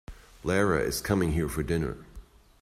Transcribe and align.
Lara 0.43 0.79
is 0.81 0.99
coming 0.99 1.33
here 1.33 1.47
for 1.47 1.61
dinner. 1.61 1.95